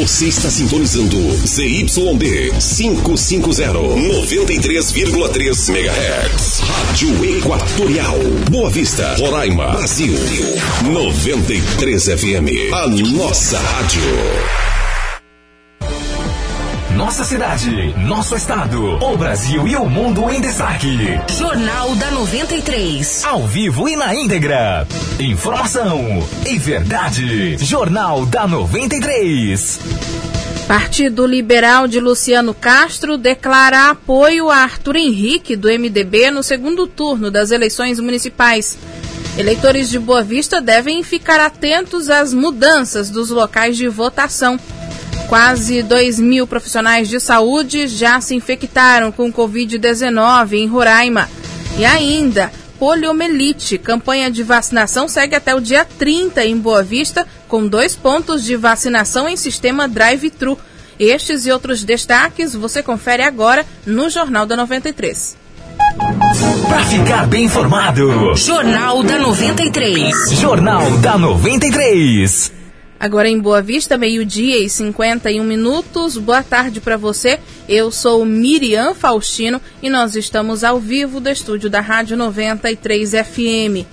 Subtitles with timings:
[0.00, 6.60] Você está sintonizando ZYD 550, 93,3 MHz.
[6.60, 8.18] Rádio Equatorial.
[8.50, 10.14] Boa Vista, Roraima, Brasil.
[10.90, 12.72] 93 FM.
[12.72, 14.69] A nossa rádio.
[17.10, 21.20] Nossa cidade, nosso estado, o Brasil e o mundo em destaque.
[21.36, 23.24] Jornal da 93.
[23.24, 24.86] Ao vivo e na íntegra.
[25.18, 27.58] Informação e verdade.
[27.58, 29.80] Jornal da 93.
[30.68, 37.28] Partido Liberal de Luciano Castro declara apoio a Arthur Henrique, do MDB, no segundo turno
[37.28, 38.78] das eleições municipais.
[39.36, 44.60] Eleitores de Boa Vista devem ficar atentos às mudanças dos locais de votação.
[45.30, 51.30] Quase 2 mil profissionais de saúde já se infectaram com Covid-19 em Roraima.
[51.78, 53.78] E ainda, poliomielite.
[53.78, 58.56] Campanha de vacinação segue até o dia 30 em Boa Vista, com dois pontos de
[58.56, 60.58] vacinação em sistema drive-thru.
[60.98, 65.36] Estes e outros destaques você confere agora no Jornal da 93.
[66.68, 70.32] Para ficar bem informado, Jornal da 93.
[70.32, 72.58] Jornal da 93.
[73.00, 76.18] Agora em Boa Vista, meio-dia e 51 minutos.
[76.18, 77.40] Boa tarde para você.
[77.66, 83.86] Eu sou Miriam Faustino e nós estamos ao vivo do estúdio da Rádio 93 FM.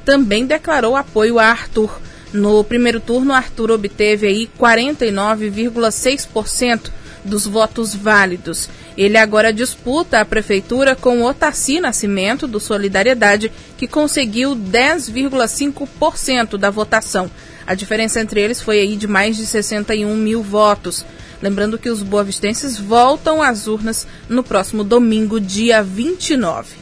[0.05, 1.99] também declarou apoio a Arthur.
[2.33, 6.91] No primeiro turno, Arthur obteve aí 49,6%
[7.23, 8.67] dos votos válidos.
[8.97, 17.29] Ele agora disputa a prefeitura com Otaci Nascimento, do Solidariedade, que conseguiu 10,5% da votação.
[17.65, 21.05] A diferença entre eles foi aí de mais de 61 mil votos.
[21.41, 26.75] Lembrando que os boavistenses voltam às urnas no próximo domingo, dia 29.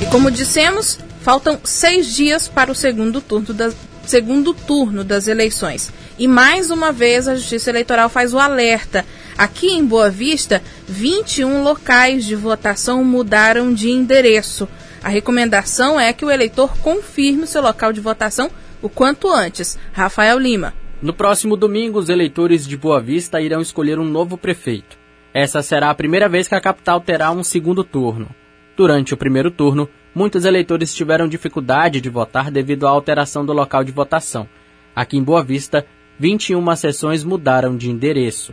[0.00, 3.74] E como dissemos, faltam seis dias para o segundo turno das,
[4.10, 5.92] segundo turno das eleições.
[6.18, 9.06] E mais uma vez a Justiça Eleitoral faz o alerta.
[9.38, 14.68] Aqui em Boa Vista, 21 locais de votação mudaram de endereço.
[15.00, 18.50] A recomendação é que o eleitor confirme o seu local de votação
[18.82, 19.78] o quanto antes.
[19.92, 20.74] Rafael Lima.
[21.00, 24.98] No próximo domingo, os eleitores de Boa Vista irão escolher um novo prefeito.
[25.32, 28.28] Essa será a primeira vez que a capital terá um segundo turno.
[28.76, 33.84] Durante o primeiro turno, muitos eleitores tiveram dificuldade de votar devido à alteração do local
[33.84, 34.48] de votação.
[34.94, 35.86] Aqui em Boa Vista,
[36.18, 38.52] 21 sessões mudaram de endereço.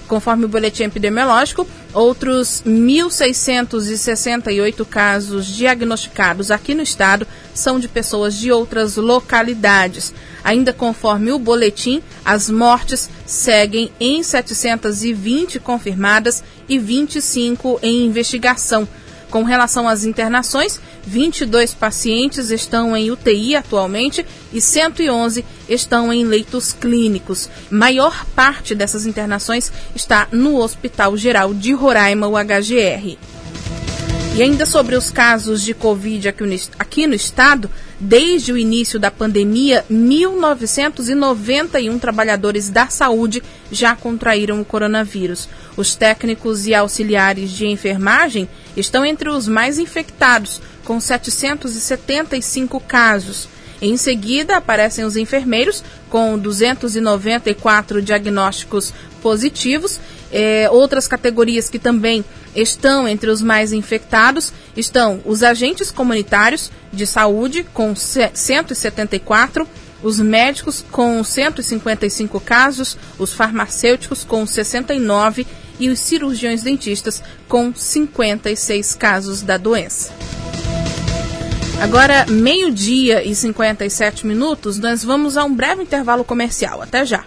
[0.06, 7.26] Conforme o boletim epidemiológico, outros 1.668 casos diagnosticados aqui no estado
[7.56, 10.12] são de pessoas de outras localidades.
[10.44, 18.86] Ainda conforme o boletim, as mortes seguem em 720 confirmadas e 25 em investigação.
[19.30, 26.72] Com relação às internações, 22 pacientes estão em UTI atualmente e 111 estão em leitos
[26.72, 27.48] clínicos.
[27.68, 33.18] Maior parte dessas internações está no Hospital Geral de Roraima, o HGR.
[34.36, 39.00] E ainda sobre os casos de Covid aqui no, aqui no estado, desde o início
[39.00, 43.42] da pandemia, 1.991 trabalhadores da saúde
[43.72, 45.48] já contraíram o coronavírus.
[45.74, 48.46] Os técnicos e auxiliares de enfermagem
[48.76, 53.48] estão entre os mais infectados, com 775 casos.
[53.80, 58.92] Em seguida, aparecem os enfermeiros, com 294 diagnósticos
[59.22, 59.98] positivos.
[60.30, 62.22] É, outras categorias que também
[62.56, 69.68] estão entre os mais infectados estão os agentes comunitários de saúde, com 174,
[70.02, 75.46] os médicos, com 155 casos, os farmacêuticos, com 69
[75.78, 80.12] e os cirurgiões dentistas, com 56 casos da doença.
[81.80, 86.80] Agora, meio-dia e 57 minutos, nós vamos a um breve intervalo comercial.
[86.80, 87.24] Até já.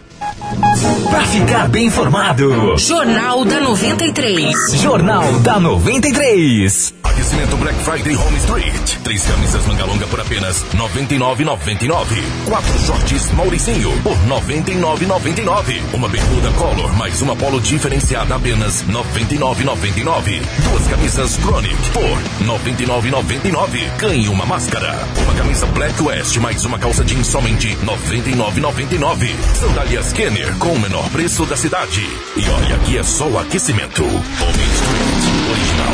[1.09, 2.77] Para ficar bem informado.
[2.77, 4.55] Jornal da 93.
[4.75, 6.93] Jornal da 93.
[7.03, 8.97] Aquecimento Black Friday Home Street.
[9.03, 12.23] Três camisas manga longa por apenas R$ 99,99.
[12.45, 15.81] Quatro shorts Mauricinho por R$ 99,99.
[15.93, 20.41] Uma bermuda Color mais uma polo diferenciada apenas R$ 99,99.
[20.69, 23.97] Duas camisas Chronic por R$ 99,99.
[23.97, 24.95] Ganhe uma máscara.
[25.23, 29.29] Uma camisa Black West mais uma calça jeans somente R$ 99,99.
[29.55, 32.01] Sandálias Kenner com o menor preço da cidade.
[32.35, 34.03] E olha que é só o aquecimento.
[34.03, 35.93] Home Street Original.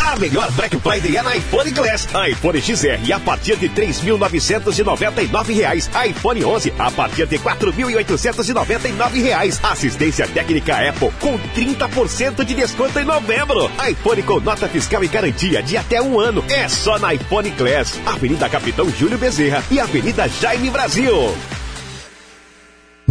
[0.00, 2.08] A melhor Black Friday é na iPhone Glass.
[2.30, 6.06] iPhone XR a partir de R$ 3.999.
[6.08, 9.58] iPhone 11 a partir de R$ 4.899.
[9.62, 13.70] Assistência técnica Apple com 30% de desconto em novembro.
[13.88, 16.42] iPhone com nota fiscal e garantia de até um ano.
[16.48, 18.00] É só na iPhone Glass.
[18.06, 21.36] Avenida Capitão Júlio Bezerra e Avenida Jaime Brasil.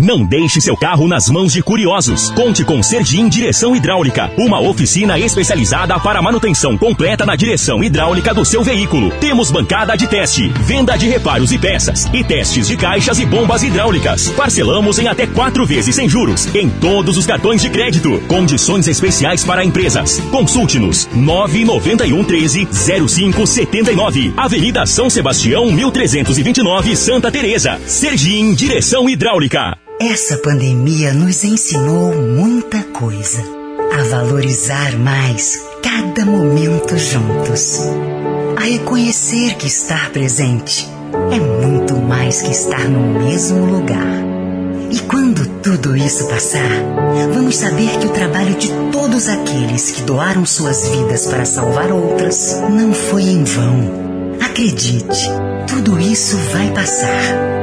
[0.03, 2.29] Não deixe seu carro nas mãos de curiosos.
[2.31, 8.43] Conte com Serdim Direção Hidráulica, uma oficina especializada para manutenção completa na direção hidráulica do
[8.43, 9.12] seu veículo.
[9.22, 13.63] Temos bancada de teste, venda de reparos e peças e testes de caixas e bombas
[13.63, 14.27] hidráulicas.
[14.31, 18.19] Parcelamos em até quatro vezes sem juros em todos os cartões de crédito.
[18.27, 20.19] Condições especiais para empresas.
[20.31, 27.79] Consulte-nos 991 13 0579, Avenida São Sebastião 1329, Santa Teresa.
[27.88, 29.77] Serdim Direção Hidráulica.
[30.05, 33.41] Essa pandemia nos ensinou muita coisa.
[33.98, 37.79] A valorizar mais cada momento juntos.
[38.57, 40.89] A reconhecer que estar presente
[41.31, 44.22] é muito mais que estar no mesmo lugar.
[44.91, 46.83] E quando tudo isso passar,
[47.33, 52.62] vamos saber que o trabalho de todos aqueles que doaram suas vidas para salvar outras
[52.69, 54.36] não foi em vão.
[54.41, 55.29] Acredite,
[55.69, 57.62] tudo isso vai passar.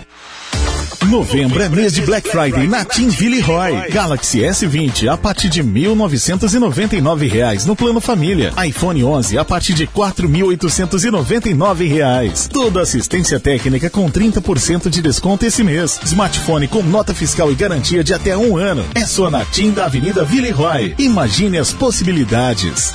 [1.09, 3.09] Novembro é mês de Black Friday na Team
[3.43, 3.91] Roy.
[3.91, 8.53] Galaxy S20 a partir de 1.999 reais no plano família.
[8.67, 12.49] iPhone 11 a partir de 4.899 reais.
[12.53, 16.01] Toda assistência técnica com 30% de desconto esse mês.
[16.05, 18.85] Smartphone com nota fiscal e garantia de até um ano.
[18.95, 20.95] É só na Team da Avenida Roy.
[20.99, 22.93] Imagine as possibilidades.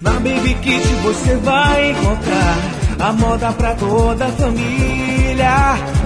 [0.00, 2.58] Na Baby Kit você vai encontrar
[2.98, 5.05] a moda pra toda a família.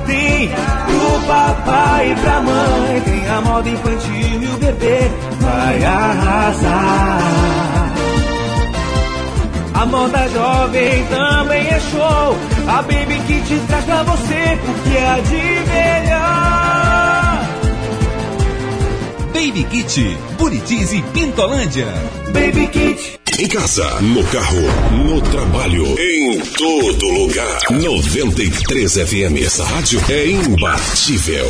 [0.06, 5.10] Tem pro papai e pra mãe, tem a moda infantil e o bebê
[5.40, 7.20] vai arrasar.
[9.74, 12.36] A moda jovem também é show.
[12.68, 16.50] A Baby Kit traz pra você o que é de melhor.
[19.32, 21.86] Baby Kit, Buritis e Pintolândia.
[22.32, 23.19] Baby Kit.
[23.40, 24.60] Em casa, no carro,
[25.06, 27.58] no trabalho, em todo lugar.
[27.70, 29.42] 93 FM.
[29.42, 31.46] Essa rádio é imbatível.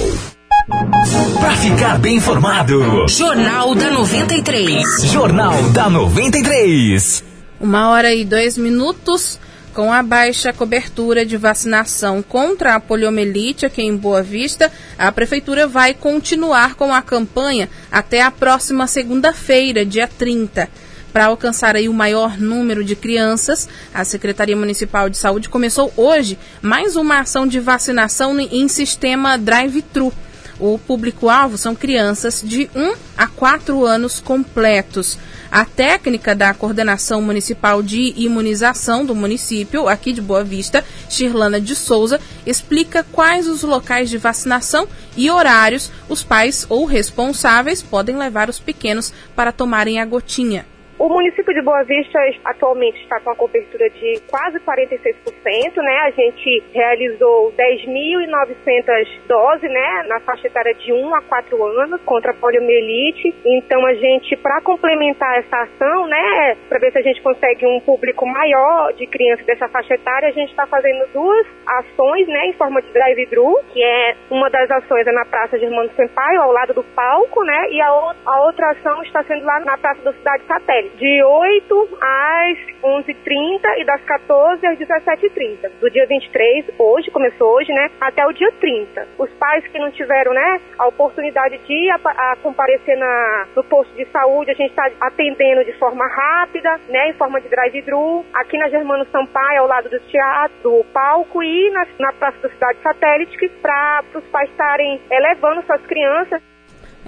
[1.40, 3.09] Para ficar bem informado.
[3.09, 4.85] Jornal da 93.
[5.06, 7.25] Jornal da 93.
[7.61, 9.40] Uma hora e dois minutos.
[9.75, 15.66] Com a baixa cobertura de vacinação contra a poliomielite aqui em Boa Vista, a Prefeitura
[15.66, 20.68] vai continuar com a campanha até a próxima segunda-feira, dia 30.
[21.12, 26.38] Para alcançar aí o maior número de crianças, a Secretaria Municipal de Saúde começou hoje
[26.62, 30.12] mais uma ação de vacinação em sistema drive-thru.
[30.61, 35.19] O público-alvo são crianças de 1 a 4 anos completos.
[35.50, 41.75] A técnica da Coordenação Municipal de Imunização do município, aqui de Boa Vista, Shirlana de
[41.75, 44.87] Souza, explica quais os locais de vacinação
[45.17, 50.70] e horários os pais ou responsáveis podem levar os pequenos para tomarem a gotinha.
[51.00, 55.99] O município de Boa Vista atualmente está com a cobertura de quase 46%, né?
[56.00, 62.33] A gente realizou 10.900 doses, né, na faixa etária de 1 a 4 anos contra
[62.33, 63.35] a poliomielite.
[63.47, 67.80] Então a gente, para complementar essa ação, né, para ver se a gente consegue um
[67.80, 72.52] público maior de crianças dessa faixa etária, a gente está fazendo duas ações, né, em
[72.52, 76.75] forma de drive-thru, que é uma das ações é na Praça Germano Sampaio, ao lado
[76.75, 80.45] do palco, né, e a, a outra ação está sendo lá na Praça da Cidade
[80.47, 85.70] Satélite de 8 às 11h30 e das 14 às 17h30.
[85.80, 89.09] Do dia 23, hoje, começou hoje, né, até o dia 30.
[89.18, 93.64] Os pais que não tiveram, né, a oportunidade de ir a, a comparecer na, no
[93.64, 98.25] posto de saúde, a gente está atendendo de forma rápida, né, em forma de drive-thru,
[98.35, 102.49] aqui na Germano Sampaio, ao lado do teatro, do palco e na, na Praça da
[102.49, 106.42] Cidade Satélite, para os pais estarem é, levando suas crianças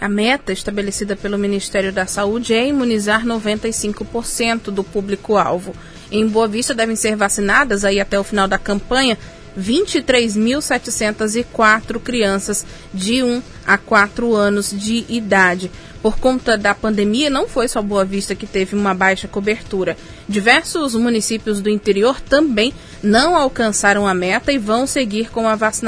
[0.03, 5.77] a meta estabelecida pelo Ministério da Saúde é imunizar 95% do público-alvo.
[6.11, 9.17] Em Boa Vista devem ser vacinadas aí até o final da campanha
[9.57, 15.71] 23.704 crianças de 1 a 4 anos de idade.
[16.03, 19.97] Por conta da pandemia, não foi só Boa Vista que teve uma baixa cobertura.
[20.29, 25.83] Diversos municípios do interior também não alcançaram a meta e vão seguir com a vacinação